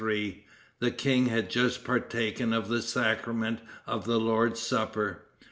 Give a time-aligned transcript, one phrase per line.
[0.79, 5.27] The king had just partaken of the sacrament of the Lord's Supper.